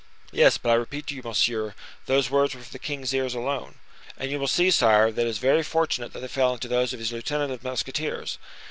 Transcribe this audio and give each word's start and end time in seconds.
"Yes; 0.31 0.57
but 0.57 0.69
I 0.71 0.73
repeat 0.73 1.05
to 1.07 1.15
you, 1.15 1.21
monsieur, 1.23 1.75
those 2.07 2.31
words 2.31 2.55
were 2.55 2.61
for 2.63 2.71
the 2.71 2.79
king's 2.79 3.13
ears 3.13 3.35
alone." 3.35 3.75
"And 4.17 4.31
you 4.31 4.39
will 4.39 4.47
see, 4.47 4.71
sire, 4.71 5.11
that 5.11 5.27
it 5.27 5.29
is 5.29 5.37
very 5.37 5.61
fortunate 5.61 6.11
that 6.13 6.21
they 6.21 6.27
fell 6.27 6.53
into 6.53 6.67
those 6.67 6.91
of 6.91 6.97
his 6.97 7.11
lieutenant 7.11 7.51
of 7.51 7.63
musketeers. 7.63 8.39